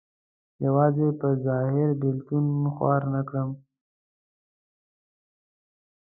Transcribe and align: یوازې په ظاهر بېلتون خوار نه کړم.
یوازې 0.65 1.07
په 1.19 1.27
ظاهر 1.45 1.89
بېلتون 2.01 2.45
خوار 2.73 3.01
نه 3.13 3.21
کړم. 3.29 3.49